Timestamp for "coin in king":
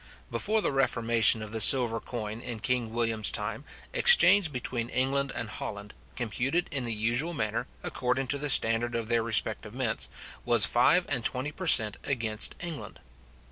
1.99-2.91